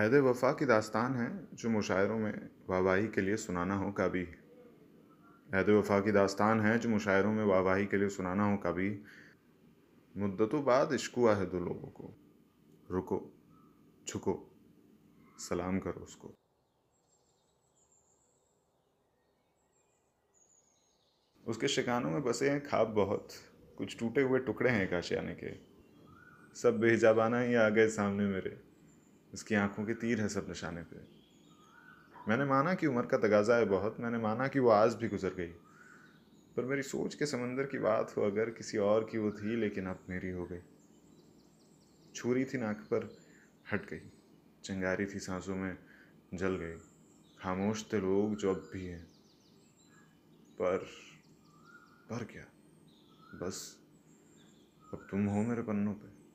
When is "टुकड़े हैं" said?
24.38-24.90